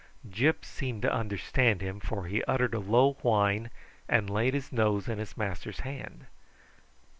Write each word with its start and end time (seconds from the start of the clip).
Gyp 0.27 0.65
seemed 0.65 1.03
to 1.03 1.13
understand 1.13 1.81
him, 1.81 1.99
for 1.99 2.25
he 2.25 2.43
uttered 2.45 2.73
a 2.73 2.79
low 2.79 3.17
whine 3.21 3.69
and 4.09 4.31
laid 4.31 4.55
his 4.55 4.71
nose 4.71 5.07
in 5.07 5.19
his 5.19 5.37
master's 5.37 5.81
hand. 5.81 6.25